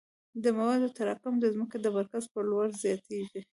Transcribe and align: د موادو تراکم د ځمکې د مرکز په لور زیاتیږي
د 0.43 0.45
موادو 0.57 0.93
تراکم 0.97 1.33
د 1.39 1.45
ځمکې 1.53 1.77
د 1.81 1.87
مرکز 1.97 2.23
په 2.33 2.39
لور 2.49 2.67
زیاتیږي 2.83 3.41